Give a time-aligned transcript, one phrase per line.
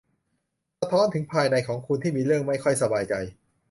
[0.79, 3.13] สะท้อนถึงภายในของคุณที่มีเรื่องไม่ค่อยสบายใจ